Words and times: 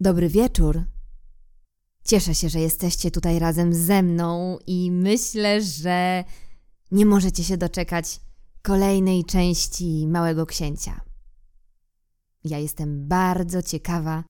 Dobry 0.00 0.28
wieczór. 0.28 0.84
Cieszę 2.04 2.34
się, 2.34 2.48
że 2.48 2.60
jesteście 2.60 3.10
tutaj 3.10 3.38
razem 3.38 3.74
ze 3.74 4.02
mną 4.02 4.58
i 4.66 4.90
myślę, 4.90 5.62
że 5.62 6.24
nie 6.90 7.06
możecie 7.06 7.44
się 7.44 7.56
doczekać 7.56 8.20
kolejnej 8.62 9.24
części 9.24 10.06
Małego 10.08 10.46
Księcia. 10.46 11.00
Ja 12.44 12.58
jestem 12.58 13.08
bardzo 13.08 13.62
ciekawa, 13.62 14.24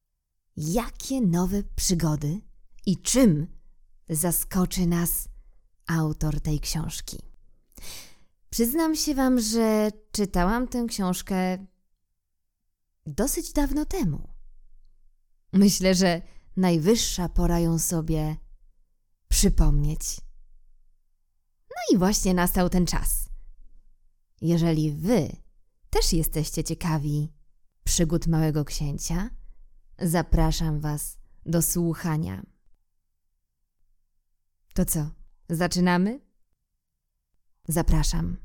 jakie 0.57 1.21
nowe 1.21 1.63
przygody 1.77 2.41
i 2.87 2.97
czym 2.97 3.47
zaskoczy 4.09 4.87
nas 4.87 5.29
autor 5.87 6.41
tej 6.41 6.61
książki. 6.61 7.19
Przyznam 8.51 8.97
się 8.97 9.15
Wam, 9.15 9.41
że 9.41 9.91
czytałam 10.13 10.69
tę 10.69 10.85
książkę 10.89 11.67
dosyć 13.07 13.53
dawno 13.53 13.85
temu. 13.85 14.38
Myślę, 15.53 15.95
że 15.95 16.23
najwyższa 16.57 17.29
pora 17.29 17.61
ją 17.61 17.79
sobie 17.79 18.37
przypomnieć. 19.29 20.21
No 21.71 21.95
i 21.95 21.99
właśnie 21.99 22.35
nastał 22.35 22.69
ten 22.69 22.87
czas. 22.87 23.29
Jeżeli 24.41 24.93
Wy 24.93 25.37
też 25.91 26.13
jesteście 26.13 26.65
ciekawi 26.65 27.33
przygód 27.85 28.27
Małego 28.27 28.65
Księcia, 28.65 29.31
zapraszam 29.99 30.81
Was 30.81 31.19
do 31.47 31.63
słuchania. 31.63 32.43
To 34.75 34.85
co, 34.85 35.11
zaczynamy? 35.49 36.21
Zapraszam. 37.69 38.37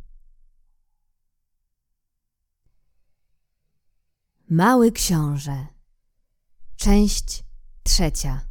Mały 4.50 4.92
Książę 4.92 5.68
Część 6.76 7.44
trzecia 7.84 8.42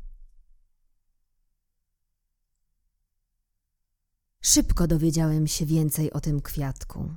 Szybko 4.41 4.87
dowiedziałem 4.87 5.47
się 5.47 5.67
więcej 5.67 6.13
o 6.13 6.21
tym 6.21 6.41
kwiatku. 6.41 7.15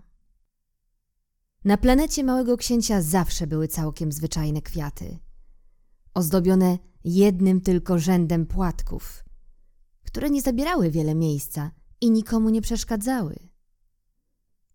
Na 1.66 1.78
planecie 1.78 2.23
Małego 2.23 2.58
Księcia 2.58 3.02
zawsze 3.02 3.47
były 3.47 3.67
całkiem 3.67 4.12
zwyczajne 4.12 4.62
kwiaty, 4.62 5.20
ozdobione 6.14 6.78
jednym 7.03 7.62
tylko 7.62 8.00
rzędem 8.00 8.45
płatków, 8.45 9.23
które 10.03 10.30
nie 10.30 10.42
zabierały 10.42 10.92
wiele 10.92 11.16
miejsca 11.16 11.72
i 12.02 12.12
nikomu 12.12 12.50
nie 12.50 12.62
przeszkadzały. 12.62 13.36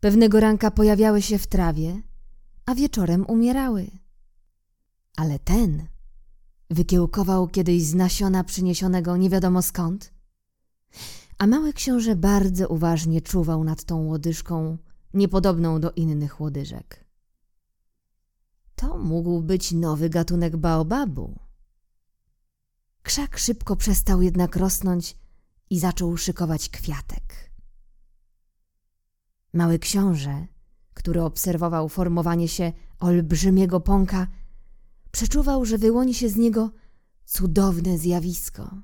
Pewnego 0.00 0.40
ranka 0.40 0.70
pojawiały 0.70 1.22
się 1.22 1.38
w 1.38 1.46
trawie, 1.46 2.02
a 2.66 2.74
wieczorem 2.74 3.26
umierały. 3.26 3.90
Ale 5.16 5.38
ten 5.38 5.86
wykiełkował 6.70 7.48
kiedyś 7.48 7.82
z 7.82 7.94
nasiona 7.94 8.44
przyniesionego 8.44 9.16
nie 9.16 9.30
wiadomo 9.30 9.62
skąd, 9.62 10.12
a 11.38 11.46
mały 11.46 11.72
książę 11.72 12.16
bardzo 12.16 12.68
uważnie 12.68 13.20
czuwał 13.20 13.64
nad 13.64 13.84
tą 13.84 14.04
łodyżką, 14.04 14.78
niepodobną 15.14 15.80
do 15.80 15.92
innych 15.92 16.40
łodyżek. 16.40 17.04
To 18.74 18.98
mógł 18.98 19.42
być 19.42 19.72
nowy 19.72 20.10
gatunek 20.10 20.56
baobabu. 20.56 21.38
Krzak 23.02 23.38
szybko 23.38 23.76
przestał 23.76 24.22
jednak 24.22 24.56
rosnąć 24.56 25.16
i 25.70 25.78
zaczął 25.78 26.16
szykować 26.16 26.68
kwiatek. 26.68 27.50
Mały 29.52 29.78
książę, 29.78 30.46
który 30.94 31.22
obserwował 31.22 31.88
formowanie 31.88 32.48
się 32.48 32.72
olbrzymiego 32.98 33.80
pąka, 33.80 34.26
przeczuwał, 35.12 35.64
że 35.64 35.78
wyłoni 35.78 36.14
się 36.14 36.28
z 36.28 36.36
niego 36.36 36.70
cudowne 37.24 37.98
zjawisko. 37.98 38.82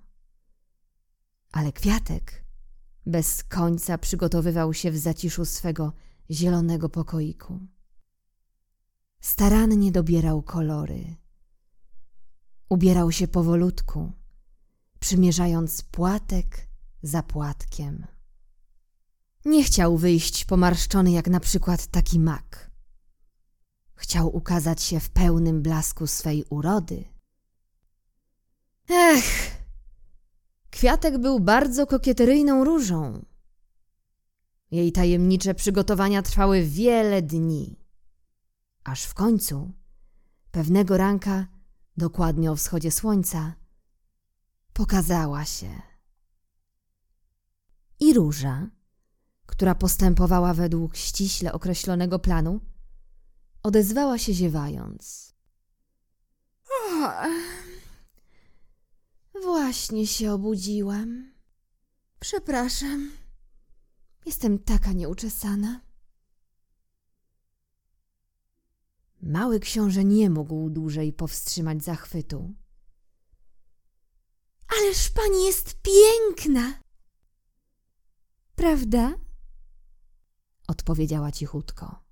Ale 1.52 1.72
kwiatek 1.72 2.44
bez 3.06 3.44
końca 3.44 3.98
przygotowywał 3.98 4.74
się 4.74 4.90
w 4.90 4.98
zaciszu 4.98 5.44
swego 5.44 5.92
zielonego 6.30 6.88
pokoiku. 6.88 7.60
Starannie 9.20 9.92
dobierał 9.92 10.42
kolory. 10.42 11.16
Ubierał 12.68 13.12
się 13.12 13.28
powolutku, 13.28 14.12
przymierzając 15.00 15.82
płatek 15.82 16.68
za 17.02 17.22
płatkiem. 17.22 18.06
Nie 19.44 19.64
chciał 19.64 19.96
wyjść 19.96 20.44
pomarszczony 20.44 21.10
jak 21.10 21.28
na 21.28 21.40
przykład 21.40 21.86
taki 21.86 22.20
mak. 22.20 22.70
Chciał 23.96 24.36
ukazać 24.36 24.82
się 24.82 25.00
w 25.00 25.10
pełnym 25.10 25.62
blasku 25.62 26.06
swej 26.06 26.44
urody. 26.50 27.04
Ech! 28.88 29.56
Kwiatek 30.70 31.18
był 31.18 31.40
bardzo 31.40 31.86
kokieteryjną 31.86 32.64
różą. 32.64 33.24
Jej 34.70 34.92
tajemnicze 34.92 35.54
przygotowania 35.54 36.22
trwały 36.22 36.62
wiele 36.62 37.22
dni. 37.22 37.80
Aż 38.84 39.02
w 39.04 39.14
końcu, 39.14 39.72
pewnego 40.50 40.96
ranka, 40.96 41.46
dokładnie 41.96 42.50
o 42.52 42.56
wschodzie 42.56 42.90
słońca, 42.90 43.54
pokazała 44.72 45.44
się. 45.44 45.82
I 48.00 48.14
róża, 48.14 48.70
która 49.46 49.74
postępowała 49.74 50.54
według 50.54 50.96
ściśle 50.96 51.52
określonego 51.52 52.18
planu, 52.18 52.60
odezwała 53.66 54.18
się 54.18 54.34
ziewając. 54.34 55.34
Właśnie 59.42 60.06
się 60.06 60.32
obudziłam. 60.32 61.32
Przepraszam. 62.20 63.10
Jestem 64.26 64.58
taka 64.58 64.92
nieuczesana. 64.92 65.80
Mały 69.22 69.60
książę 69.60 70.04
nie 70.04 70.30
mógł 70.30 70.70
dłużej 70.70 71.12
powstrzymać 71.12 71.84
zachwytu. 71.84 72.54
Ależ 74.68 75.10
pani 75.10 75.44
jest 75.44 75.76
piękna! 75.82 76.80
Prawda? 78.54 79.14
Odpowiedziała 80.68 81.32
cichutko. 81.32 82.05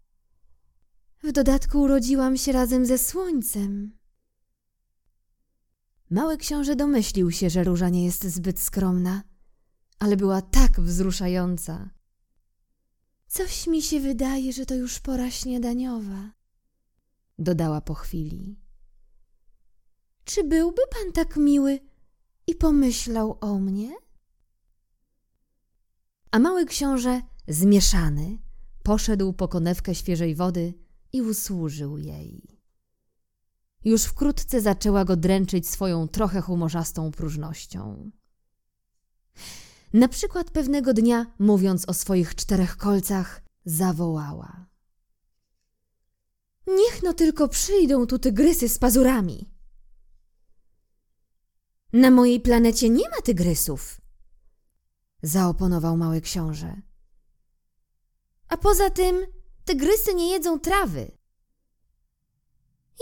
W 1.24 1.32
dodatku 1.32 1.80
urodziłam 1.80 2.36
się 2.36 2.52
razem 2.52 2.86
ze 2.86 2.98
słońcem. 2.98 3.98
Mały 6.10 6.36
książę 6.36 6.76
domyślił 6.76 7.30
się, 7.30 7.50
że 7.50 7.64
róża 7.64 7.88
nie 7.88 8.04
jest 8.04 8.24
zbyt 8.24 8.60
skromna, 8.60 9.22
ale 9.98 10.16
była 10.16 10.42
tak 10.42 10.80
wzruszająca. 10.80 11.90
Coś 13.26 13.66
mi 13.66 13.82
się 13.82 14.00
wydaje, 14.00 14.52
że 14.52 14.66
to 14.66 14.74
już 14.74 15.00
pora 15.00 15.30
śniadaniowa, 15.30 16.32
dodała 17.38 17.80
po 17.80 17.94
chwili. 17.94 18.60
Czy 20.24 20.44
byłby 20.44 20.82
pan 20.90 21.12
tak 21.12 21.36
miły 21.36 21.80
i 22.46 22.54
pomyślał 22.54 23.38
o 23.40 23.58
mnie? 23.58 23.96
A 26.30 26.38
mały 26.38 26.66
książę, 26.66 27.22
zmieszany, 27.48 28.38
poszedł 28.82 29.32
po 29.32 29.48
konewkę 29.48 29.94
świeżej 29.94 30.34
wody 30.34 30.83
i 31.14 31.22
usłużył 31.22 31.98
jej. 31.98 32.60
Już 33.84 34.04
wkrótce 34.04 34.60
zaczęła 34.60 35.04
go 35.04 35.16
dręczyć 35.16 35.68
swoją 35.68 36.08
trochę 36.08 36.40
humorzastą 36.40 37.10
próżnością. 37.10 38.10
Na 39.92 40.08
przykład 40.08 40.50
pewnego 40.50 40.94
dnia, 40.94 41.26
mówiąc 41.38 41.88
o 41.88 41.94
swoich 41.94 42.34
czterech 42.34 42.76
kolcach, 42.76 43.42
zawołała. 43.64 44.66
Niech 46.66 47.02
no 47.02 47.12
tylko 47.12 47.48
przyjdą 47.48 48.06
tu 48.06 48.18
tygrysy 48.18 48.68
z 48.68 48.78
pazurami. 48.78 49.50
Na 51.92 52.10
mojej 52.10 52.40
planecie 52.40 52.90
nie 52.90 53.08
ma 53.08 53.16
tygrysów, 53.24 54.00
zaoponował 55.22 55.96
mały 55.96 56.20
książę. 56.20 56.82
A 58.48 58.56
poza 58.56 58.90
tym 58.90 59.33
tygrysy 59.64 60.14
nie 60.14 60.30
jedzą 60.32 60.60
trawy. 60.60 61.10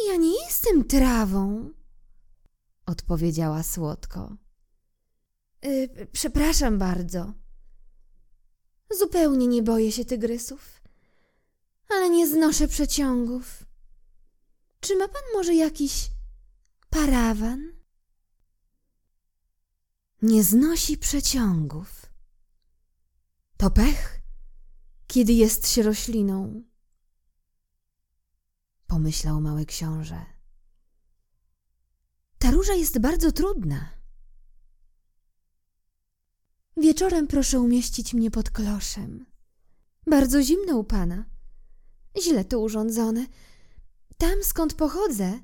Ja 0.09 0.17
nie 0.17 0.45
jestem 0.45 0.85
trawą, 0.85 1.71
odpowiedziała 2.87 3.63
słodko. 3.63 4.37
Yy, 5.63 6.07
przepraszam 6.13 6.79
bardzo. 6.79 7.33
Zupełnie 8.99 9.47
nie 9.47 9.63
boję 9.63 9.93
się 9.93 10.05
tygrysów, 10.05 10.83
ale 11.89 12.11
nie 12.11 12.29
znoszę 12.29 12.69
przeciągów. 12.69 13.65
Czy 14.81 14.97
ma 14.97 15.09
pan 15.09 15.23
może 15.35 15.55
jakiś 15.55 16.11
parawan? 16.91 17.73
Nie 20.23 20.45
znosi 20.45 20.99
przeciągów. 20.99 22.07
To 23.57 23.71
pech, 23.71 24.22
kiedy 25.13 25.33
jest 25.33 25.69
się 25.69 25.83
rośliną. 25.83 26.63
Pomyślał 28.87 29.41
mały 29.41 29.67
książę. 29.67 30.27
Ta 32.39 32.51
róża 32.51 32.75
jest 32.75 32.99
bardzo 32.99 33.33
trudna. 33.33 33.91
Wieczorem 36.77 37.27
proszę 37.27 37.61
umieścić 37.61 38.15
mnie 38.15 38.31
pod 38.31 38.51
kloszem. 38.51 39.27
Bardzo 40.07 40.43
zimno 40.43 40.77
u 40.77 40.85
pana. 40.85 41.25
Źle 42.23 42.45
to 42.45 42.61
urządzone. 42.61 43.27
Tam 44.19 44.45
skąd 44.45 44.75
pochodzę. 44.75 45.41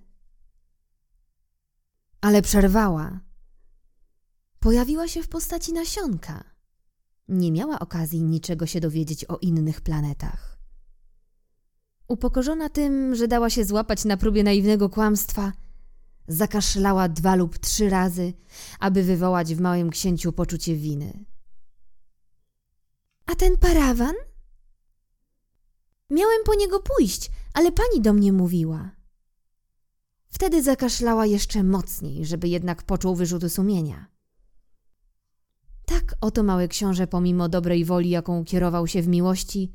Ale 2.20 2.42
przerwała. 2.42 3.20
Pojawiła 4.60 5.08
się 5.08 5.22
w 5.22 5.28
postaci 5.28 5.72
nasionka. 5.72 6.57
Nie 7.28 7.52
miała 7.52 7.78
okazji 7.78 8.22
niczego 8.22 8.66
się 8.66 8.80
dowiedzieć 8.80 9.24
o 9.24 9.36
innych 9.36 9.80
planetach. 9.80 10.58
Upokorzona 12.08 12.68
tym, 12.68 13.14
że 13.14 13.28
dała 13.28 13.50
się 13.50 13.64
złapać 13.64 14.04
na 14.04 14.16
próbie 14.16 14.42
naiwnego 14.42 14.88
kłamstwa, 14.88 15.52
zakaszlała 16.28 17.08
dwa 17.08 17.34
lub 17.34 17.58
trzy 17.58 17.90
razy, 17.90 18.32
aby 18.80 19.02
wywołać 19.02 19.54
w 19.54 19.60
małym 19.60 19.90
księciu 19.90 20.32
poczucie 20.32 20.76
winy. 20.76 21.24
A 23.26 23.34
ten 23.34 23.56
parawan? 23.56 24.14
Miałem 26.10 26.44
po 26.44 26.54
niego 26.54 26.80
pójść, 26.80 27.30
ale 27.54 27.72
pani 27.72 28.00
do 28.00 28.12
mnie 28.12 28.32
mówiła. 28.32 28.90
Wtedy 30.28 30.62
zakaszlała 30.62 31.26
jeszcze 31.26 31.62
mocniej, 31.62 32.26
żeby 32.26 32.48
jednak 32.48 32.82
poczuł 32.82 33.14
wyrzuty 33.14 33.48
sumienia. 33.48 34.06
Tak 35.88 36.14
oto 36.20 36.42
mały 36.42 36.68
książę, 36.68 37.06
pomimo 37.06 37.48
dobrej 37.48 37.84
woli, 37.84 38.10
jaką 38.10 38.44
kierował 38.44 38.86
się 38.86 39.02
w 39.02 39.08
miłości, 39.08 39.72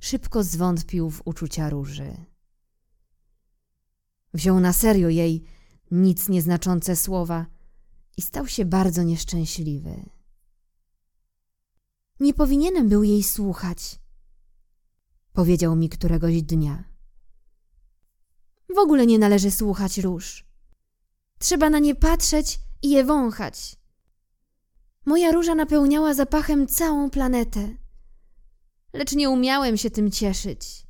szybko 0.00 0.44
zwątpił 0.44 1.10
w 1.10 1.22
uczucia 1.24 1.70
róży. 1.70 2.16
Wziął 4.34 4.60
na 4.60 4.72
serio 4.72 5.08
jej 5.08 5.42
nic 5.90 6.28
nieznaczące 6.28 6.96
słowa 6.96 7.46
i 8.16 8.22
stał 8.22 8.46
się 8.46 8.64
bardzo 8.64 9.02
nieszczęśliwy. 9.02 10.10
Nie 12.20 12.34
powinienem 12.34 12.88
był 12.88 13.02
jej 13.02 13.22
słuchać, 13.22 14.00
powiedział 15.32 15.76
mi 15.76 15.88
któregoś 15.88 16.42
dnia. 16.42 16.84
W 18.74 18.78
ogóle 18.78 19.06
nie 19.06 19.18
należy 19.18 19.50
słuchać 19.50 19.98
róż. 19.98 20.44
Trzeba 21.38 21.70
na 21.70 21.78
nie 21.78 21.94
patrzeć 21.94 22.60
i 22.82 22.90
je 22.90 23.04
wąchać. 23.04 23.85
Moja 25.06 25.32
róża 25.32 25.54
napełniała 25.54 26.14
zapachem 26.14 26.66
całą 26.66 27.10
planetę, 27.10 27.76
lecz 28.92 29.12
nie 29.12 29.30
umiałem 29.30 29.76
się 29.76 29.90
tym 29.90 30.10
cieszyć. 30.10 30.86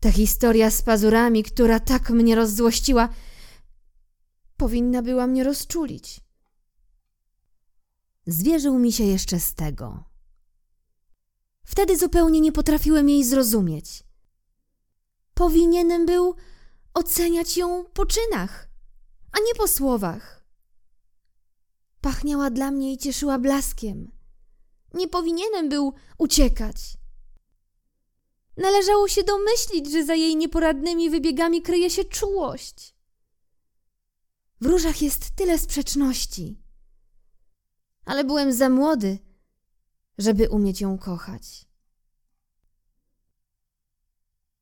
Ta 0.00 0.12
historia 0.12 0.70
z 0.70 0.82
pazurami, 0.82 1.42
która 1.42 1.80
tak 1.80 2.10
mnie 2.10 2.34
rozzłościła, 2.34 3.08
powinna 4.56 5.02
była 5.02 5.26
mnie 5.26 5.44
rozczulić. 5.44 6.20
Zwierzył 8.26 8.78
mi 8.78 8.92
się 8.92 9.04
jeszcze 9.04 9.40
z 9.40 9.54
tego. 9.54 10.04
Wtedy 11.64 11.98
zupełnie 11.98 12.40
nie 12.40 12.52
potrafiłem 12.52 13.08
jej 13.08 13.24
zrozumieć. 13.24 14.04
Powinienem 15.34 16.06
był 16.06 16.34
oceniać 16.94 17.56
ją 17.56 17.84
po 17.84 18.06
czynach, 18.06 18.68
a 19.32 19.38
nie 19.38 19.54
po 19.54 19.68
słowach. 19.68 20.43
Pachniała 22.04 22.50
dla 22.50 22.70
mnie 22.70 22.92
i 22.92 22.98
cieszyła 22.98 23.38
blaskiem. 23.38 24.12
Nie 24.94 25.08
powinienem 25.08 25.68
był 25.68 25.94
uciekać. 26.18 26.76
Należało 28.56 29.08
się 29.08 29.22
domyślić, 29.22 29.92
że 29.92 30.04
za 30.04 30.14
jej 30.14 30.36
nieporadnymi 30.36 31.10
wybiegami 31.10 31.62
kryje 31.62 31.90
się 31.90 32.04
czułość. 32.04 32.94
W 34.60 34.66
różach 34.66 35.02
jest 35.02 35.30
tyle 35.30 35.58
sprzeczności. 35.58 36.62
Ale 38.04 38.24
byłem 38.24 38.52
za 38.52 38.68
młody, 38.68 39.18
żeby 40.18 40.48
umieć 40.48 40.80
ją 40.80 40.98
kochać. 40.98 41.66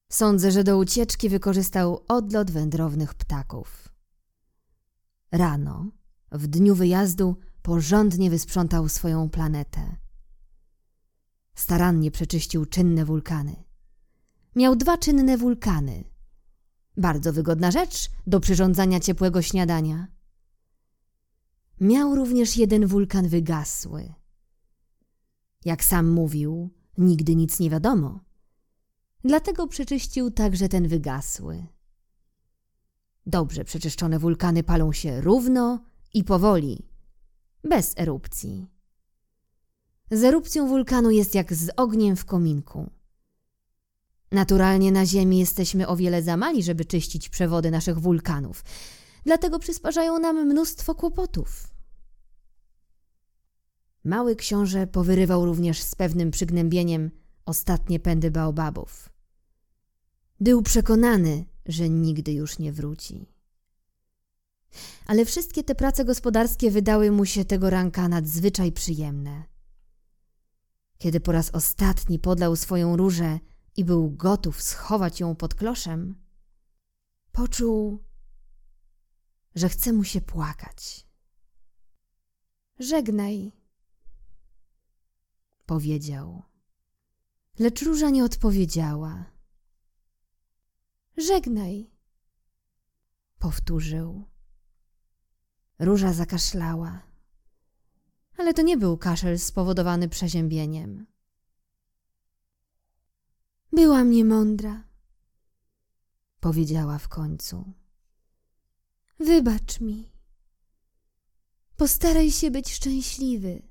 Sądzę, 0.09 0.50
że 0.50 0.65
do 0.65 0.79
ucieczki 0.79 1.29
wykorzystał 1.29 2.05
odlot 2.09 2.50
wędrownych 2.50 3.15
ptaków. 3.15 3.89
Rano, 5.33 6.02
w 6.32 6.46
dniu 6.46 6.75
wyjazdu, 6.75 7.37
porządnie 7.62 8.31
wysprzątał 8.31 8.88
swoją 8.88 9.31
planetę. 9.31 9.96
Starannie 11.55 12.11
przeczyścił 12.11 12.67
czynne 12.67 13.05
wulkany. 13.05 13.64
Miał 14.56 14.76
dwa 14.76 14.99
czynne 14.99 15.38
wulkany. 15.38 16.05
Bardzo 16.96 17.32
wygodna 17.32 17.70
rzecz 17.70 18.11
do 18.26 18.40
przyrządzania 18.40 19.00
ciepłego 19.00 19.43
śniadania. 19.43 20.06
Miał 21.81 22.14
również 22.14 22.56
jeden 22.56 22.87
wulkan 22.87 23.29
wygasły. 23.29 24.14
Jak 25.64 25.84
sam 25.84 26.11
mówił, 26.11 26.70
nigdy 26.99 27.37
nic 27.37 27.61
nie 27.61 27.70
wiadomo. 27.70 28.20
Dlatego 29.25 29.67
przeczyścił 29.67 30.31
także 30.31 30.69
ten 30.69 30.88
wygasły. 30.88 31.67
Dobrze 33.26 33.64
przeczyszczone 33.64 34.19
wulkany 34.19 34.62
palą 34.62 34.93
się 34.93 35.20
równo 35.20 35.92
i 36.14 36.25
powoli, 36.25 36.88
bez 37.64 37.94
erupcji. 37.97 38.67
Z 40.11 40.25
erupcją 40.25 40.69
wulkanu 40.69 41.11
jest 41.11 41.35
jak 41.35 41.55
z 41.55 41.70
ogniem 41.76 42.17
w 42.17 42.25
kominku. 42.25 42.91
Naturalnie 44.32 44.93
na 44.93 45.06
Ziemi 45.06 45.38
jesteśmy 45.38 45.88
o 45.88 45.97
wiele 45.97 46.23
za 46.23 46.37
mali, 46.37 46.62
żeby 46.62 46.85
czyścić 46.85 47.29
przewody 47.29 47.70
naszych 47.70 47.99
wulkanów, 47.99 48.64
dlatego 49.25 49.59
przysparzają 49.59 50.19
nam 50.19 50.47
mnóstwo 50.47 50.94
kłopotów. 50.94 51.69
Mały 54.05 54.37
książę 54.37 54.87
powyrywał 54.87 55.47
również 55.47 55.82
z 55.82 55.94
pewnym 55.94 56.31
przygnębieniem 56.31 57.11
ostatnie 57.47 58.00
pędy 58.00 58.31
baobabów. 58.31 59.08
Był 60.41 60.62
przekonany, 60.62 61.44
że 61.67 61.88
nigdy 61.88 62.32
już 62.32 62.58
nie 62.58 62.73
wróci. 62.73 63.31
Ale 65.07 65.25
wszystkie 65.25 65.65
te 65.65 65.75
prace 65.75 66.05
gospodarskie 66.05 66.71
wydały 66.71 67.11
mu 67.11 67.27
się 67.27 67.45
tego 67.45 67.71
ranka 67.71 68.09
nadzwyczaj 68.09 68.73
przyjemne. 68.73 69.45
Kiedy 70.99 71.21
po 71.21 71.33
raz 71.33 71.51
ostatni 71.51 72.19
podlał 72.19 72.57
swoją 72.57 72.97
różę 72.97 73.39
i 73.77 73.85
był 73.85 74.11
gotów 74.11 74.63
schować 74.63 75.21
ją 75.21 75.37
pod 75.37 75.55
kloszem, 75.55 76.23
poczuł, 77.33 78.05
że 79.55 79.69
chce 79.69 79.93
mu 79.93 80.05
się 80.05 80.21
płakać. 80.21 81.07
Żegnaj, 82.79 83.53
powiedział. 85.67 86.43
Lecz 87.58 87.82
róża 87.82 88.11
nie 88.11 88.25
odpowiedziała. 88.25 89.25
Żegnaj, 91.17 91.91
powtórzył. 93.39 94.31
Róża 95.82 96.12
zakaszlała, 96.12 97.03
ale 98.36 98.55
to 98.55 98.62
nie 98.62 98.77
był 98.77 98.98
kaszel 98.98 99.39
spowodowany 99.39 100.08
przeziębieniem. 100.08 101.06
Byłam 103.72 104.10
niemądra, 104.10 104.84
powiedziała 106.41 106.98
w 106.98 107.08
końcu. 107.08 107.72
Wybacz 109.19 109.81
mi. 109.81 110.12
Postaraj 111.77 112.31
się 112.31 112.51
być 112.51 112.72
szczęśliwy. 112.72 113.62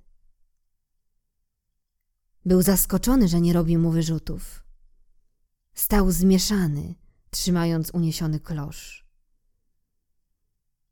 Był 2.45 2.61
zaskoczony, 2.61 3.27
że 3.27 3.41
nie 3.41 3.53
robi 3.53 3.77
mu 3.77 3.91
wyrzutów. 3.91 4.63
Stał 5.73 6.11
zmieszany, 6.11 6.95
trzymając 7.29 7.91
uniesiony 7.93 8.39
klosz. 8.39 9.07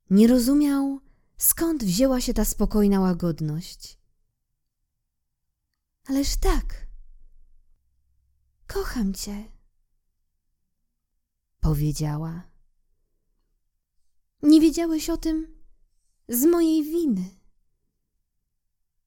Nie 0.10 0.28
rozumiał, 0.28 1.09
skąd 1.40 1.84
wzięła 1.84 2.22
się 2.22 2.34
ta 2.34 2.46
spokojna 2.46 3.00
łagodność. 3.00 4.00
Ależ 6.06 6.38
tak, 6.38 6.88
kocham 8.68 9.14
cię, 9.14 9.52
powiedziała. 11.60 12.50
Nie 14.44 14.62
wiedziałeś 14.62 15.10
o 15.10 15.18
tym 15.18 15.64
z 16.28 16.46
mojej 16.46 16.84
winy. 16.84 17.30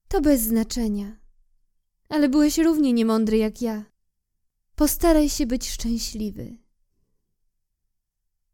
To 0.08 0.20
bez 0.20 0.42
znaczenia 0.42 1.22
ale 2.12 2.28
byłeś 2.28 2.58
równie 2.58 2.92
niemądry 2.92 3.36
jak 3.36 3.62
ja. 3.62 3.84
Postaraj 4.74 5.28
się 5.28 5.46
być 5.46 5.70
szczęśliwy. 5.70 6.58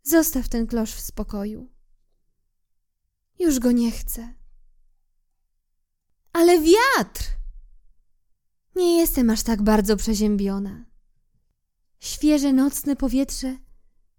Zostaw 0.02 0.48
ten 0.48 0.66
klosz 0.66 0.92
w 0.92 1.00
spokoju. 1.00 1.70
Już 3.38 3.58
go 3.58 3.72
nie 3.72 3.90
chcę. 3.90 4.34
Ale 6.32 6.60
wiatr! 6.60 7.24
Nie 8.76 8.96
jestem 8.96 9.30
aż 9.30 9.42
tak 9.42 9.62
bardzo 9.62 9.96
przeziębiona. 9.96 10.84
Świeże 12.00 12.52
nocne 12.52 12.96
powietrze 12.96 13.58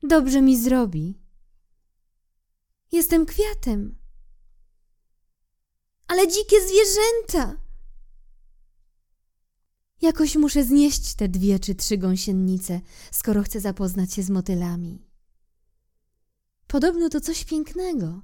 dobrze 0.03 0.41
mi 0.41 0.61
zrobi. 0.61 1.21
Jestem 2.91 3.25
kwiatem. 3.25 3.99
Ale 6.07 6.27
dzikie 6.27 6.57
zwierzęta! 6.67 7.61
Jakoś 10.01 10.35
muszę 10.35 10.63
znieść 10.63 11.15
te 11.15 11.29
dwie 11.29 11.59
czy 11.59 11.75
trzy 11.75 11.97
gąsienice, 11.97 12.81
skoro 13.11 13.43
chcę 13.43 13.59
zapoznać 13.59 14.13
się 14.13 14.23
z 14.23 14.29
motylami. 14.29 15.07
Podobno 16.67 17.09
to 17.09 17.21
coś 17.21 17.45
pięknego. 17.45 18.21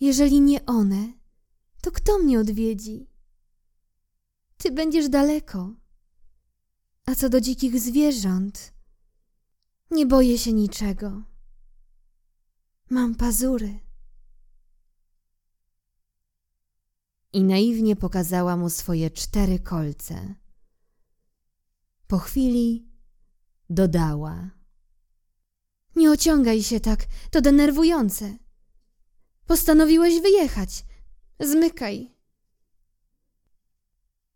Jeżeli 0.00 0.40
nie 0.40 0.66
one, 0.66 1.12
to 1.82 1.92
kto 1.92 2.18
mnie 2.18 2.40
odwiedzi? 2.40 3.06
Ty 4.56 4.72
będziesz 4.72 5.08
daleko. 5.08 5.74
A 7.06 7.14
co 7.14 7.28
do 7.28 7.40
dzikich 7.40 7.80
zwierząt, 7.80 8.72
nie 9.90 10.06
boję 10.06 10.38
się 10.38 10.52
niczego. 10.52 11.22
Mam 12.90 13.14
pazury. 13.14 13.80
I 17.32 17.42
naiwnie 17.42 17.96
pokazała 17.96 18.56
mu 18.56 18.70
swoje 18.70 19.10
cztery 19.10 19.58
kolce. 19.58 20.34
Po 22.06 22.18
chwili 22.18 22.88
dodała. 23.70 24.50
Nie 25.96 26.10
ociągaj 26.10 26.62
się 26.62 26.80
tak, 26.80 27.06
to 27.30 27.40
denerwujące. 27.40 28.38
Postanowiłeś 29.50 30.20
wyjechać. 30.20 30.84
Zmykaj. 31.40 32.14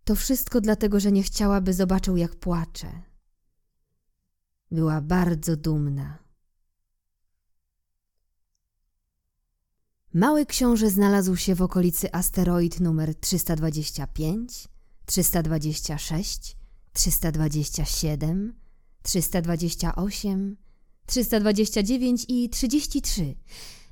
To 0.04 0.14
wszystko 0.14 0.61
dlatego, 0.61 1.00
że 1.00 1.12
nie 1.12 1.23
chciała, 1.23 1.61
by 1.61 1.73
zobaczył, 1.73 2.16
jak 2.16 2.37
płaczę. 2.37 3.02
Była 4.71 5.00
bardzo 5.00 5.56
dumna. 5.56 6.18
Mały 10.14 10.47
książę 10.47 10.90
znalazł 10.90 11.37
się 11.37 11.54
w 11.54 11.62
okolicy 11.62 12.14
asteroid 12.14 12.80
numer 12.80 13.14
325, 13.14 14.68
326, 15.06 16.56
327, 16.92 18.54
328, 19.02 20.56
329 21.06 22.25
i 22.28 22.50
33, 22.50 23.35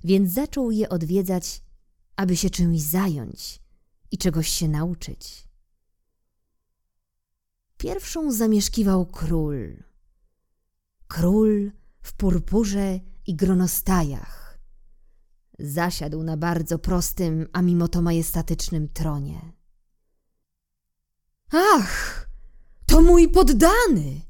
więc 0.04 0.32
zaczął 0.32 0.71
je 0.71 0.88
odwiedzać, 0.88 1.62
aby 2.16 2.37
się 2.37 2.50
czymś 2.50 2.80
zająć 2.80 3.62
i 4.11 4.18
czegoś 4.18 4.49
się 4.49 4.68
nauczyć. 4.68 5.49
Pierwszą 7.76 8.32
zamieszkiwał 8.32 9.06
król. 9.06 9.82
Król 11.09 11.73
w 12.02 12.12
purpurze 12.12 13.00
i 13.26 13.37
gronostajach. 13.37 14.59
Zasiadł 15.59 16.23
na 16.23 16.37
bardzo 16.37 16.78
prostym, 16.78 17.47
a 17.52 17.62
mimo 17.62 17.88
to 17.88 18.02
majestatycznym 18.02 18.88
tronie. 18.88 19.52
Ach, 21.50 22.26
to 22.87 23.02
mój 23.02 23.28
poddany! 23.28 24.21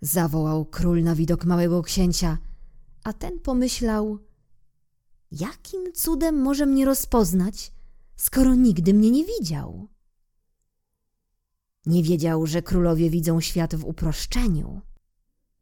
Zawołał 0.00 0.64
król 0.64 1.02
na 1.02 1.14
widok 1.14 1.44
małego 1.44 1.82
księcia, 1.82 2.38
a 3.04 3.12
ten 3.12 3.40
pomyślał, 3.40 4.18
jakim 5.30 5.92
cudem 5.92 6.42
może 6.42 6.66
mnie 6.66 6.84
rozpoznać, 6.84 7.72
skoro 8.16 8.54
nigdy 8.54 8.94
mnie 8.94 9.10
nie 9.10 9.24
widział? 9.24 9.88
Nie 11.86 12.02
wiedział, 12.02 12.46
że 12.46 12.62
królowie 12.62 13.10
widzą 13.10 13.40
świat 13.40 13.74
w 13.74 13.84
uproszczeniu. 13.84 14.80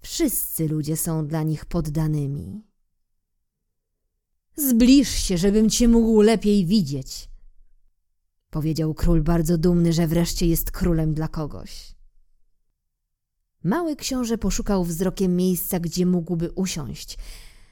Wszyscy 0.00 0.68
ludzie 0.68 0.96
są 0.96 1.26
dla 1.26 1.42
nich 1.42 1.64
poddanymi. 1.64 2.66
Zbliż 4.56 5.08
się, 5.08 5.38
żebym 5.38 5.70
cię 5.70 5.88
mógł 5.88 6.20
lepiej 6.20 6.66
widzieć, 6.66 7.30
powiedział 8.50 8.94
król 8.94 9.22
bardzo 9.22 9.58
dumny, 9.58 9.92
że 9.92 10.06
wreszcie 10.06 10.46
jest 10.46 10.70
królem 10.70 11.14
dla 11.14 11.28
kogoś. 11.28 11.91
Mały 13.64 13.96
książę 13.96 14.38
poszukał 14.38 14.84
wzrokiem 14.84 15.36
miejsca, 15.36 15.80
gdzie 15.80 16.06
mógłby 16.06 16.50
usiąść, 16.50 17.18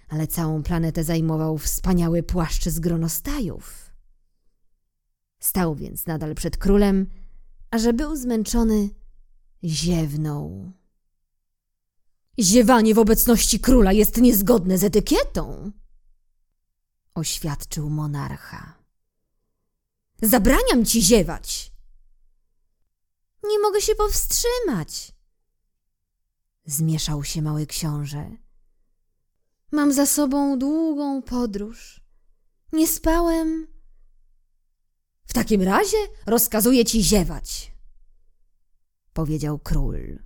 ale 0.08 0.26
całą 0.26 0.62
planetę 0.62 1.04
zajmował 1.04 1.58
wspaniały 1.58 2.22
płaszcz 2.22 2.68
z 2.68 2.80
gronostajów. 2.80 3.90
Stał 5.40 5.74
więc 5.74 6.06
nadal 6.06 6.34
przed 6.34 6.56
królem, 6.56 7.06
a 7.70 7.78
że 7.78 7.92
był 7.92 8.16
zmęczony, 8.16 8.88
ziewnął. 9.64 10.72
Ziewanie 12.38 12.94
w 12.94 12.98
obecności 12.98 13.60
króla 13.60 13.92
jest 13.92 14.16
niezgodne 14.16 14.78
z 14.78 14.84
etykietą, 14.84 15.72
oświadczył 17.14 17.90
monarcha. 17.90 18.74
Zabraniam 20.22 20.84
ci 20.84 21.02
ziewać. 21.02 21.72
Nie 23.44 23.58
mogę 23.58 23.80
się 23.80 23.94
powstrzymać. 23.94 25.19
Zmieszał 26.70 27.24
się 27.24 27.42
mały 27.42 27.66
książę. 27.66 28.30
Mam 29.72 29.92
za 29.92 30.06
sobą 30.06 30.58
długą 30.58 31.22
podróż. 31.22 32.00
Nie 32.72 32.88
spałem. 32.88 33.66
W 35.26 35.32
takim 35.32 35.62
razie 35.62 35.96
rozkazuję 36.26 36.84
ci 36.84 37.02
ziewać, 37.02 37.72
powiedział 39.12 39.58
król. 39.58 40.18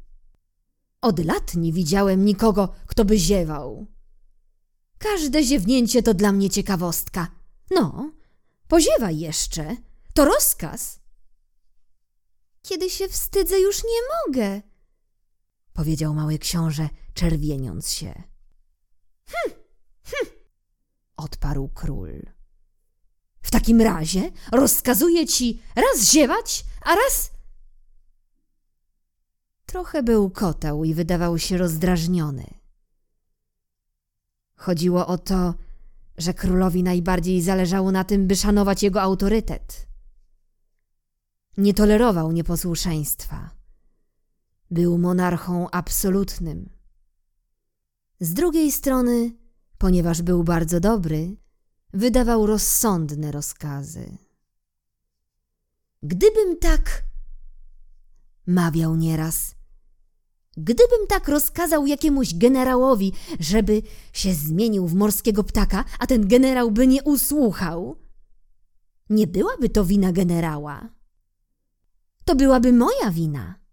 Od 1.01 1.25
lat 1.25 1.55
nie 1.55 1.73
widziałem 1.73 2.25
nikogo, 2.25 2.75
kto 2.87 3.05
by 3.05 3.19
ziewał. 3.19 3.87
Każde 4.99 5.45
ziewnięcie 5.45 6.03
to 6.03 6.15
dla 6.15 6.33
mnie 6.33 6.51
ciekawostka. 6.51 7.31
No, 7.71 8.13
poziewaj 8.69 9.19
jeszcze. 9.19 9.77
To 10.15 10.25
rozkaz. 10.25 11.01
Kiedy 12.63 12.91
się 12.91 13.09
wstydzę, 13.09 13.61
już 13.61 13.85
nie 13.85 14.01
mogę, 14.27 14.74
powiedział 15.75 16.15
mały 16.15 16.39
książę, 16.39 16.89
czerwieniąc 17.15 17.91
się. 17.91 18.23
Hm, 19.27 19.61
hm, 20.05 20.37
odparł 21.17 21.69
król. 21.69 22.23
W 23.43 23.51
takim 23.51 23.81
razie 23.81 24.31
rozkazuję 24.53 25.27
ci 25.27 25.63
raz 25.77 26.13
ziewać, 26.13 26.65
a 26.83 26.95
raz 26.95 27.35
Trochę 29.67 30.03
bełkotał 30.03 30.85
i 30.85 30.95
wydawał 30.95 31.39
się 31.39 31.59
rozdrażniony. 31.59 32.45
Chodziło 34.57 35.07
o 35.07 35.19
to, 35.19 35.55
że 36.19 36.35
królowi 36.35 36.83
najbardziej 36.83 37.43
zależało 37.43 37.93
na 37.93 38.05
tym, 38.05 38.27
by 38.27 38.37
szanować 38.37 38.83
jego 38.83 39.03
autorytet. 39.03 39.87
Nie 41.57 41.75
tolerował 41.75 42.33
nieposłuszeństwa. 42.33 43.51
Był 44.75 44.99
monarchą 44.99 45.71
absolutnym. 45.71 46.71
Z 48.21 48.35
drugiej 48.35 48.73
strony, 48.73 49.33
ponieważ 49.79 50.23
był 50.23 50.45
bardzo 50.45 50.81
dobry, 50.81 51.37
wydawał 51.93 52.47
rozsądne 52.47 53.33
rozkazy. 53.33 54.19
Gdybym 56.03 56.59
tak, 56.59 57.03
mawiał 58.47 58.97
nieraz, 58.97 59.55
Gdybym 60.57 61.07
tak 61.09 61.29
rozkazał 61.29 61.87
jakiemuś 61.87 62.35
generałowi, 62.35 63.13
żeby 63.41 63.83
się 64.13 64.35
zmienił 64.35 64.87
w 64.87 64.95
morskiego 64.95 65.45
ptaka, 65.45 65.85
a 65.99 66.07
ten 66.07 66.29
generał 66.29 66.71
by 66.71 66.87
nie 66.87 67.03
usłuchał, 67.03 67.97
nie 69.11 69.27
byłaby 69.27 69.69
to 69.69 69.85
wina 69.85 70.13
generała. 70.13 70.89
To 72.25 72.37
byłaby 72.37 72.73
moja 72.73 73.11
wina. 73.11 73.64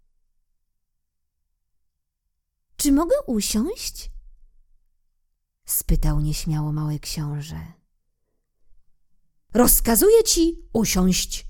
Czy 2.82 2.92
mogę 2.92 3.16
usiąść? 3.26 4.10
spytał 5.64 6.20
nieśmiało 6.20 6.72
mały 6.72 6.98
książę. 6.98 7.60
Rozkazuję 9.54 10.22
ci 10.24 10.68
usiąść, 10.72 11.46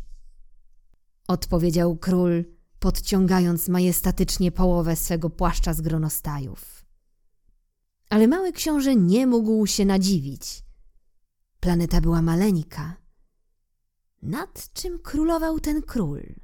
odpowiedział 1.29 1.97
król 1.97 2.45
podciągając 2.79 3.69
majestatycznie 3.69 4.53
połowę 4.53 4.97
swego 4.97 5.31
płaszcza 5.31 5.75
z 5.75 5.81
gronostajów. 5.81 6.85
Ale 8.09 8.29
mały 8.29 8.53
książę 8.53 8.97
nie 8.97 9.27
mógł 9.27 9.67
się 9.67 9.85
nadziwić. 9.85 10.65
Planeta 11.61 12.01
była 12.01 12.23
maleńka. 12.23 12.97
Nad 14.23 14.73
czym 14.73 14.99
królował 14.99 15.61
ten 15.61 15.83
król? 15.83 16.35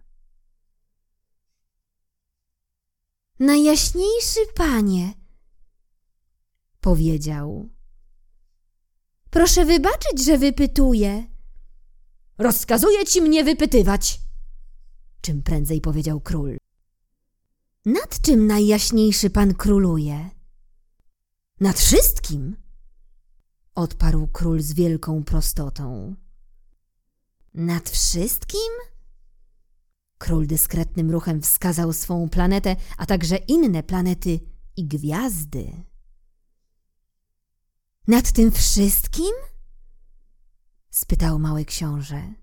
Najjaśniejszy 3.38 4.40
panie, 4.54 5.14
powiedział. 6.80 7.68
Proszę 9.30 9.64
wybaczyć, 9.64 10.24
że 10.24 10.38
wypytuję. 10.38 11.26
Rozkazuję 12.38 13.04
ci 13.06 13.22
mnie 13.22 13.44
wypytywać, 13.44 14.20
czym 15.20 15.42
prędzej 15.42 15.80
powiedział 15.80 16.20
król. 16.20 16.56
Nad 17.84 18.20
czym 18.20 18.46
najjaśniejszy 18.46 19.30
pan 19.30 19.54
króluje? 19.54 20.30
Nad 21.60 21.78
wszystkim, 21.78 22.56
odparł 23.74 24.28
król 24.28 24.60
z 24.60 24.72
wielką 24.72 25.24
prostotą. 25.24 26.14
Nad 27.54 27.90
wszystkim? 27.90 28.70
Król 30.18 30.46
dyskretnym 30.46 31.10
ruchem 31.10 31.42
wskazał 31.42 31.92
swą 31.92 32.28
planetę, 32.28 32.76
a 32.96 33.06
także 33.06 33.36
inne 33.36 33.82
planety 33.82 34.40
i 34.76 34.86
gwiazdy. 34.86 35.84
Nad 38.06 38.32
tym 38.32 38.52
wszystkim? 38.52 39.32
spytał 40.90 41.38
mały 41.38 41.64
książę. 41.64 42.34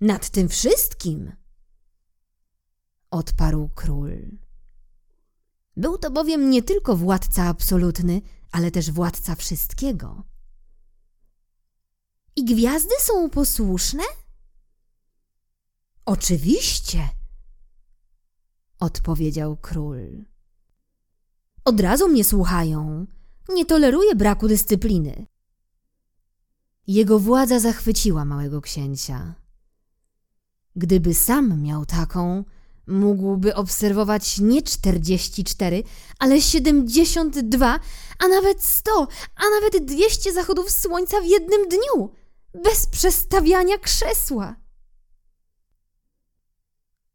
Nad 0.00 0.30
tym 0.30 0.48
wszystkim, 0.48 1.32
odparł 3.10 3.70
król. 3.74 4.38
Był 5.76 5.98
to 5.98 6.10
bowiem 6.10 6.50
nie 6.50 6.62
tylko 6.62 6.96
władca 6.96 7.42
absolutny, 7.42 8.22
ale 8.52 8.70
też 8.70 8.90
władca 8.90 9.34
wszystkiego. 9.34 10.22
I 12.36 12.44
gwiazdy 12.44 12.94
są 13.00 13.30
posłuszne? 13.30 14.04
Oczywiście, 16.06 17.08
odpowiedział 18.80 19.56
król. 19.56 20.24
Od 21.64 21.80
razu 21.80 22.08
mnie 22.08 22.24
słuchają. 22.24 23.06
Nie 23.48 23.66
toleruję 23.66 24.14
braku 24.14 24.48
dyscypliny. 24.48 25.26
Jego 26.86 27.18
władza 27.18 27.60
zachwyciła 27.60 28.24
małego 28.24 28.60
księcia. 28.60 29.34
Gdyby 30.76 31.14
sam 31.14 31.62
miał 31.62 31.86
taką, 31.86 32.44
mógłby 32.86 33.54
obserwować 33.54 34.38
nie 34.38 34.62
44, 34.62 35.82
ale 36.18 36.40
72, 36.40 37.80
a 38.18 38.28
nawet 38.28 38.64
100, 38.64 39.08
a 39.36 39.42
nawet 39.50 39.84
200 39.84 40.32
zachodów 40.32 40.70
słońca 40.70 41.20
w 41.20 41.26
jednym 41.26 41.68
dniu, 41.68 42.10
bez 42.64 42.86
przestawiania 42.86 43.78
krzesła. 43.78 44.63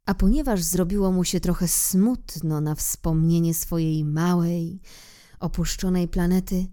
A 0.09 0.13
ponieważ 0.13 0.61
zrobiło 0.63 1.11
mu 1.11 1.23
się 1.23 1.39
trochę 1.39 1.67
smutno 1.67 2.61
na 2.61 2.75
wspomnienie 2.75 3.53
swojej 3.53 4.05
małej, 4.05 4.81
opuszczonej 5.39 6.07
planety, 6.07 6.67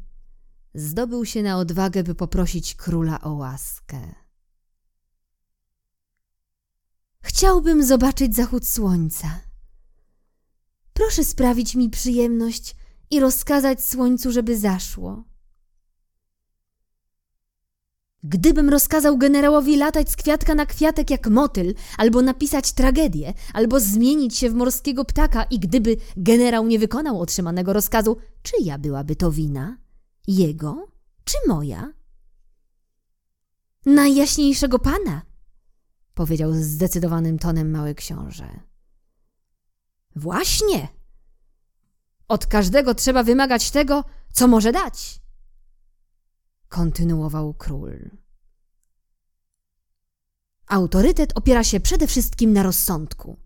zdobył 0.75 1.25
się 1.25 1.43
na 1.43 1.59
odwagę, 1.59 2.03
by 2.03 2.15
poprosić 2.15 2.75
króla 2.75 3.21
o 3.21 3.33
łaskę. 3.33 4.15
Chciałbym 7.21 7.87
zobaczyć 7.87 8.37
zachód 8.37 8.69
słońca. 8.69 9.41
Proszę 10.93 11.25
sprawić 11.25 11.75
mi 11.75 11.91
przyjemność 11.91 12.77
i 13.11 13.21
rozkazać 13.21 13.85
słońcu, 13.85 14.33
żeby 14.33 14.59
zaszło. 14.59 15.25
Gdybym 18.29 18.69
rozkazał 18.69 19.19
generałowi 19.19 19.77
latać 19.77 20.11
z 20.11 20.17
kwiatka 20.17 20.55
na 20.55 20.67
kwiatek 20.67 21.11
jak 21.11 21.29
motyl, 21.29 21.75
albo 21.99 22.23
napisać 22.23 22.73
tragedię, 22.73 23.35
albo 23.55 23.81
zmienić 23.81 24.37
się 24.37 24.51
w 24.51 24.55
morskiego 24.55 25.05
ptaka 25.05 25.45
i 25.45 25.59
gdyby 25.59 25.97
generał 26.17 26.67
nie 26.67 26.79
wykonał 26.79 27.21
otrzymanego 27.21 27.73
rozkazu, 27.73 28.17
czyja 28.43 28.79
byłaby 28.79 29.17
to 29.17 29.33
wina? 29.33 29.79
Jego 30.29 30.89
czy 31.25 31.37
moja? 31.49 31.93
Najjaśniejszego 33.87 34.79
pana, 34.79 35.23
powiedział 36.15 36.53
zdecydowanym 36.55 37.39
tonem 37.39 37.71
mały 37.71 37.95
książę. 37.95 38.61
Właśnie. 40.17 40.89
Od 42.29 42.47
każdego 42.47 42.95
trzeba 42.95 43.23
wymagać 43.23 43.71
tego, 43.71 44.05
co 44.33 44.49
może 44.49 44.73
dać 44.73 45.26
kontynuował 46.69 47.55
król. 47.55 48.11
Autorytet 50.67 51.33
opiera 51.35 51.65
się 51.65 51.81
przede 51.81 52.07
wszystkim 52.07 52.53
na 52.53 52.63
rozsądku. 52.63 53.37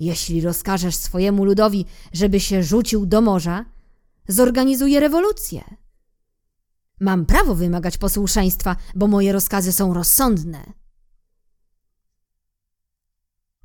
Jeśli 0.00 0.40
rozkażesz 0.40 0.94
swojemu 0.96 1.44
ludowi, 1.44 1.86
żeby 2.12 2.40
się 2.40 2.62
rzucił 2.62 3.06
do 3.06 3.20
morza, 3.20 3.64
zorganizuje 4.28 5.00
rewolucję. 5.00 5.64
Mam 7.00 7.26
prawo 7.26 7.54
wymagać 7.54 7.98
posłuszeństwa, 7.98 8.76
bo 8.94 9.06
moje 9.06 9.32
rozkazy 9.32 9.72
są 9.72 9.94
rozsądne. 9.94 10.72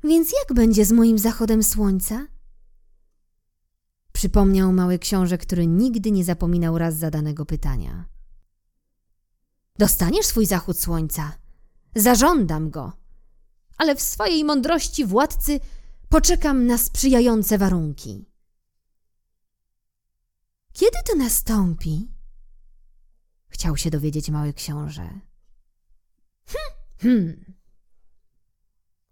Więc 0.04 0.32
jak 0.32 0.56
będzie 0.56 0.84
z 0.84 0.92
moim 0.92 1.18
zachodem 1.18 1.62
słońca? 1.62 2.26
Przypomniał 4.12 4.72
mały 4.72 4.98
książę, 4.98 5.38
który 5.38 5.66
nigdy 5.66 6.10
nie 6.10 6.24
zapominał 6.24 6.78
raz 6.78 6.96
zadanego 6.96 7.46
pytania. 7.46 8.04
Dostaniesz 9.78 10.26
swój 10.26 10.46
zachód 10.46 10.80
słońca. 10.80 11.32
Zażądam 11.96 12.70
go. 12.70 12.92
Ale 13.78 13.96
w 13.96 14.02
swojej 14.02 14.44
mądrości 14.44 15.04
władcy 15.04 15.60
poczekam 16.08 16.66
na 16.66 16.78
sprzyjające 16.78 17.58
warunki. 17.58 18.28
Kiedy 20.72 20.98
to 21.06 21.16
nastąpi? 21.16 22.08
Chciał 23.48 23.76
się 23.76 23.90
dowiedzieć 23.90 24.30
mały 24.30 24.52
książę. 24.52 25.20
Hm, 26.46 26.72
hm. 26.98 27.54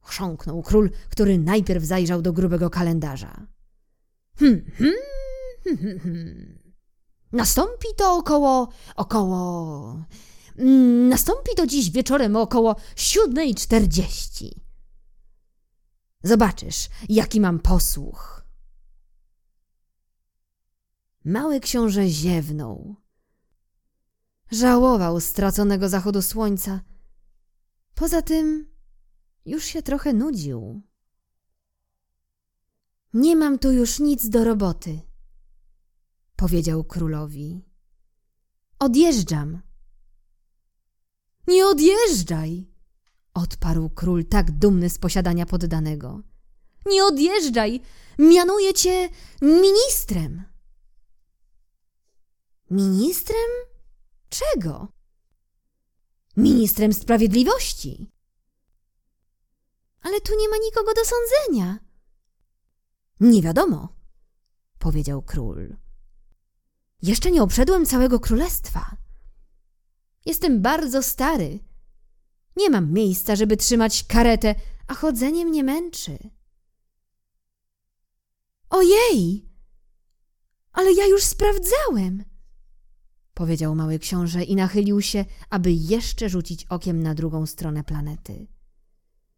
Chrząknął 0.00 0.62
król, 0.62 0.90
który 1.10 1.38
najpierw 1.38 1.84
zajrzał 1.84 2.22
do 2.22 2.32
grubego 2.32 2.70
kalendarza. 2.70 3.46
Hm, 4.38 4.70
hm, 4.76 4.92
hm, 5.64 5.76
hm, 5.76 6.00
hm. 6.00 6.58
Nastąpi 7.32 7.88
to 7.96 8.16
około, 8.16 8.68
około 8.96 10.04
nastąpi 11.08 11.50
to 11.56 11.66
dziś 11.66 11.90
wieczorem 11.90 12.36
około 12.36 12.76
siódmej 12.96 13.54
czterdzieści. 13.54 14.60
Zobaczysz, 16.22 16.88
jaki 17.08 17.40
mam 17.40 17.58
posłuch. 17.58 18.44
Mały 21.24 21.60
książę 21.60 22.08
ziewnął. 22.08 22.96
Żałował 24.50 25.20
straconego 25.20 25.88
zachodu 25.88 26.22
słońca. 26.22 26.80
Poza 27.94 28.22
tym 28.22 28.70
już 29.46 29.64
się 29.64 29.82
trochę 29.82 30.12
nudził. 30.12 30.82
Nie 33.14 33.36
mam 33.36 33.58
tu 33.58 33.72
już 33.72 34.00
nic 34.00 34.28
do 34.28 34.44
roboty, 34.44 35.00
powiedział 36.36 36.84
królowi. 36.84 37.64
Odjeżdżam. 38.78 39.69
Nie 41.46 41.66
odjeżdżaj! 41.66 42.70
odparł 43.34 43.90
król 43.90 44.24
tak 44.24 44.50
dumny 44.50 44.90
z 44.90 44.98
posiadania 44.98 45.46
poddanego. 45.46 46.20
Nie 46.86 47.04
odjeżdżaj! 47.04 47.80
Mianuję 48.18 48.74
cię 48.74 49.08
ministrem. 49.42 50.42
Ministrem? 52.70 53.50
Czego? 54.28 54.88
Ministrem 56.36 56.92
sprawiedliwości. 56.92 58.10
Ale 60.02 60.20
tu 60.20 60.32
nie 60.38 60.48
ma 60.48 60.56
nikogo 60.56 60.94
do 60.94 61.00
sądzenia. 61.04 61.78
Nie 63.20 63.42
wiadomo, 63.42 63.88
powiedział 64.78 65.22
król. 65.22 65.76
Jeszcze 67.02 67.30
nie 67.30 67.42
obszedłem 67.42 67.86
całego 67.86 68.20
królestwa. 68.20 68.96
Jestem 70.26 70.62
bardzo 70.62 71.02
stary. 71.02 71.58
Nie 72.56 72.70
mam 72.70 72.92
miejsca, 72.92 73.36
żeby 73.36 73.56
trzymać 73.56 74.04
karetę, 74.04 74.54
a 74.86 74.94
chodzenie 74.94 75.46
mnie 75.46 75.64
męczy. 75.64 76.18
Ojej! 78.70 79.50
Ale 80.72 80.92
ja 80.92 81.06
już 81.06 81.22
sprawdzałem, 81.22 82.24
powiedział 83.34 83.74
mały 83.74 83.98
książę 83.98 84.44
i 84.44 84.56
nachylił 84.56 85.00
się, 85.00 85.24
aby 85.50 85.72
jeszcze 85.72 86.28
rzucić 86.28 86.64
okiem 86.64 87.02
na 87.02 87.14
drugą 87.14 87.46
stronę 87.46 87.84
planety. 87.84 88.46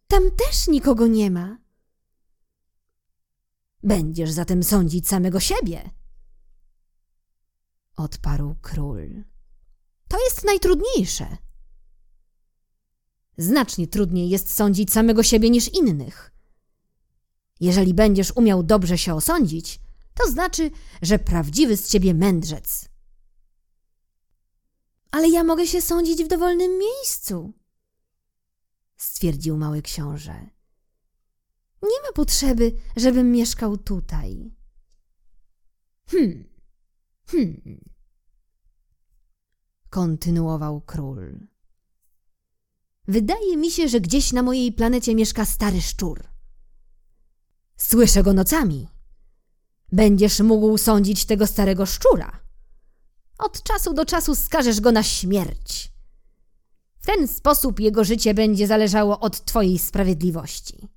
Tam 0.06 0.22
też 0.30 0.68
nikogo 0.68 1.06
nie 1.06 1.30
ma. 1.30 1.58
Będziesz 3.82 4.30
zatem 4.30 4.62
sądzić 4.62 5.08
samego 5.08 5.40
siebie, 5.40 5.90
odparł 7.96 8.56
król. 8.62 9.31
To 10.12 10.24
jest 10.24 10.44
najtrudniejsze. 10.44 11.36
Znacznie 13.38 13.86
trudniej 13.86 14.28
jest 14.28 14.54
sądzić 14.54 14.92
samego 14.92 15.22
siebie 15.22 15.50
niż 15.50 15.74
innych. 15.74 16.32
Jeżeli 17.60 17.94
będziesz 17.94 18.36
umiał 18.36 18.62
dobrze 18.62 18.98
się 18.98 19.14
osądzić, 19.14 19.80
to 20.14 20.30
znaczy, 20.30 20.70
że 21.02 21.18
prawdziwy 21.18 21.76
z 21.76 21.88
ciebie 21.88 22.14
mędrzec. 22.14 22.88
Ale 25.10 25.28
ja 25.28 25.44
mogę 25.44 25.66
się 25.66 25.82
sądzić 25.82 26.24
w 26.24 26.28
dowolnym 26.28 26.78
miejscu, 26.78 27.52
stwierdził 28.96 29.56
mały 29.56 29.82
książę. 29.82 30.50
Nie 31.82 32.02
ma 32.06 32.12
potrzeby, 32.14 32.72
żebym 32.96 33.32
mieszkał 33.32 33.76
tutaj. 33.76 34.56
Hmm, 36.06 36.44
hmm. 37.26 37.91
Kontynuował 39.92 40.80
król. 40.80 41.40
Wydaje 43.08 43.56
mi 43.56 43.70
się, 43.70 43.88
że 43.88 44.00
gdzieś 44.00 44.32
na 44.32 44.42
mojej 44.42 44.72
planecie 44.72 45.14
mieszka 45.14 45.44
stary 45.44 45.80
szczur. 45.80 46.24
Słyszę 47.76 48.22
go 48.22 48.32
nocami. 48.32 48.88
Będziesz 49.92 50.40
mógł 50.40 50.78
sądzić 50.78 51.24
tego 51.24 51.46
starego 51.46 51.86
szczura. 51.86 52.40
Od 53.38 53.62
czasu 53.62 53.94
do 53.94 54.04
czasu 54.04 54.34
skażesz 54.34 54.80
go 54.80 54.92
na 54.92 55.02
śmierć. 55.02 55.92
W 56.98 57.06
ten 57.06 57.28
sposób 57.28 57.80
jego 57.80 58.04
życie 58.04 58.34
będzie 58.34 58.66
zależało 58.66 59.20
od 59.20 59.44
twojej 59.44 59.78
sprawiedliwości. 59.78 60.88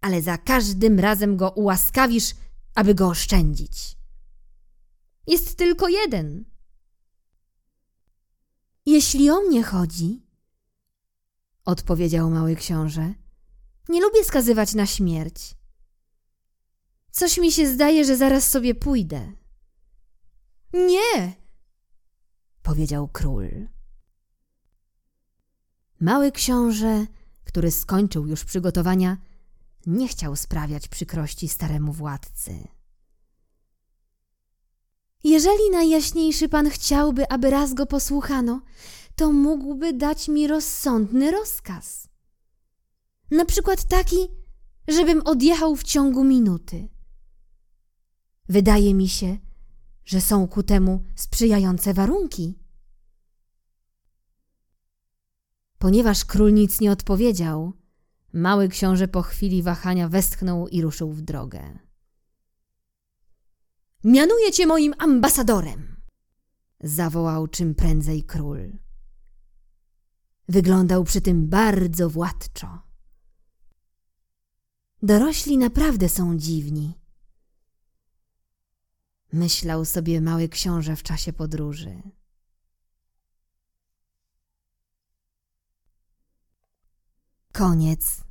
Ale 0.00 0.22
za 0.22 0.38
każdym 0.38 1.00
razem 1.00 1.36
go 1.36 1.50
ułaskawisz, 1.50 2.34
aby 2.74 2.94
go 2.94 3.08
oszczędzić. 3.08 3.96
Jest 5.26 5.56
tylko 5.56 5.88
jeden. 5.88 6.53
Jeśli 8.86 9.30
o 9.30 9.40
mnie 9.40 9.62
chodzi, 9.62 10.26
odpowiedział 11.64 12.30
mały 12.30 12.56
książę, 12.56 13.14
nie 13.88 14.00
lubię 14.00 14.24
skazywać 14.24 14.74
na 14.74 14.86
śmierć. 14.86 15.54
Coś 17.10 17.38
mi 17.38 17.52
się 17.52 17.66
zdaje, 17.68 18.04
że 18.04 18.16
zaraz 18.16 18.50
sobie 18.50 18.74
pójdę. 18.74 19.32
Nie, 20.72 21.32
powiedział 22.62 23.08
król. 23.08 23.68
Mały 26.00 26.32
książę, 26.32 27.06
który 27.44 27.70
skończył 27.70 28.26
już 28.26 28.44
przygotowania, 28.44 29.16
nie 29.86 30.08
chciał 30.08 30.36
sprawiać 30.36 30.88
przykrości 30.88 31.48
staremu 31.48 31.92
władcy. 31.92 32.68
Jeżeli 35.24 35.70
najjaśniejszy 35.70 36.48
pan 36.48 36.70
chciałby, 36.70 37.28
aby 37.28 37.50
raz 37.50 37.74
go 37.74 37.86
posłuchano, 37.86 38.60
to 39.16 39.32
mógłby 39.32 39.92
dać 39.92 40.28
mi 40.28 40.46
rozsądny 40.46 41.30
rozkaz. 41.30 42.08
Na 43.30 43.44
przykład 43.44 43.84
taki, 43.84 44.16
żebym 44.88 45.22
odjechał 45.22 45.76
w 45.76 45.82
ciągu 45.82 46.24
minuty. 46.24 46.88
Wydaje 48.48 48.94
mi 48.94 49.08
się, 49.08 49.38
że 50.04 50.20
są 50.20 50.48
ku 50.48 50.62
temu 50.62 51.04
sprzyjające 51.14 51.94
warunki. 51.94 52.58
Ponieważ 55.78 56.24
król 56.24 56.54
nic 56.54 56.80
nie 56.80 56.92
odpowiedział, 56.92 57.72
mały 58.32 58.68
książę 58.68 59.08
po 59.08 59.22
chwili 59.22 59.62
wahania 59.62 60.08
westchnął 60.08 60.68
i 60.68 60.82
ruszył 60.82 61.12
w 61.12 61.22
drogę. 61.22 61.83
Mianuję 64.04 64.52
cię 64.52 64.66
moim 64.66 64.94
ambasadorem! 64.98 65.96
zawołał 66.80 67.48
czym 67.48 67.74
prędzej 67.74 68.24
król. 68.24 68.78
Wyglądał 70.48 71.04
przy 71.04 71.20
tym 71.20 71.48
bardzo 71.48 72.10
władczo. 72.10 72.82
Dorośli 75.02 75.58
naprawdę 75.58 76.08
są 76.08 76.38
dziwni. 76.38 77.00
Myślał 79.32 79.84
sobie 79.84 80.20
mały 80.20 80.48
książę 80.48 80.96
w 80.96 81.02
czasie 81.02 81.32
podróży. 81.32 82.02
Koniec. 87.52 88.24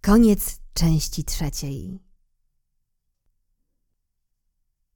Koniec 0.00 0.60
części 0.74 1.24
trzeciej. 1.24 2.07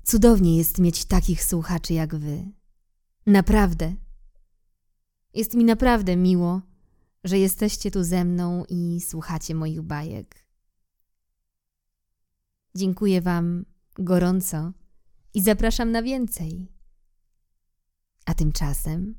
Cudownie 0.04 0.56
jest 0.56 0.78
mieć 0.78 1.04
takich 1.04 1.44
słuchaczy 1.44 1.94
jak 1.94 2.14
wy. 2.16 2.52
Naprawdę. 3.26 3.94
Jest 5.34 5.54
mi 5.54 5.64
naprawdę 5.64 6.16
miło, 6.16 6.62
że 7.24 7.38
jesteście 7.38 7.90
tu 7.90 8.04
ze 8.04 8.24
mną 8.24 8.64
i 8.68 9.00
słuchacie 9.00 9.54
moich 9.54 9.82
bajek. 9.82 10.46
Dziękuję 12.74 13.20
Wam 13.20 13.64
gorąco 13.94 14.72
i 15.34 15.42
zapraszam 15.42 15.90
na 15.90 16.02
więcej. 16.02 16.68
A 18.26 18.34
tymczasem 18.34 19.14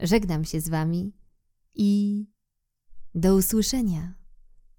żegnam 0.00 0.44
się 0.44 0.60
z 0.60 0.68
Wami 0.68 1.12
i 1.74 2.24
do 3.14 3.34
usłyszenia 3.34 4.14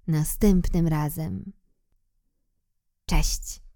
następnym 0.08 0.88
razem. 0.88 1.54
Cześć! 3.06 3.68